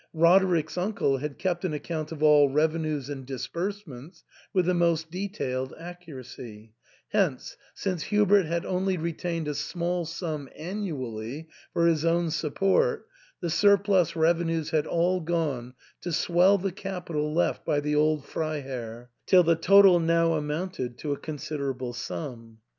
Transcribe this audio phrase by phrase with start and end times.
[0.15, 5.75] Roderick's uncle had kept an account of all revenues and disbursements with the most detailed
[5.79, 6.73] accuracy;
[7.09, 13.05] hence, since Hubert had only retained a small sum annually for his own support,
[13.41, 19.11] the surplus revenues had all gone to swell the capital left by the old Freiherr,
[19.27, 22.57] till the total now amounted to a considerable sum.